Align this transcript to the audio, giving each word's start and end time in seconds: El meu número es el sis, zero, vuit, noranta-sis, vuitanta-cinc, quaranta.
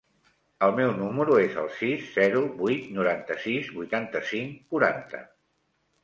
El 0.67 0.71
meu 0.77 0.91
número 0.99 1.35
es 1.41 1.57
el 1.63 1.67
sis, 1.81 2.07
zero, 2.15 2.41
vuit, 2.61 2.87
noranta-sis, 2.95 3.69
vuitanta-cinc, 3.75 4.55
quaranta. 4.73 5.21